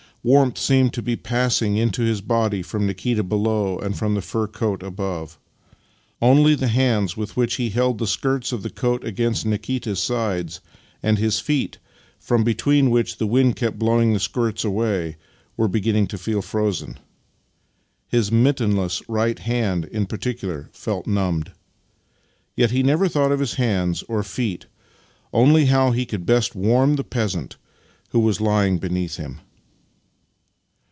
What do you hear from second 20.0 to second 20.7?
particular